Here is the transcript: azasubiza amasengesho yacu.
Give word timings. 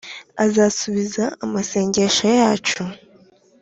azasubiza 0.45 1.23
amasengesho 1.45 2.25
yacu. 2.39 2.83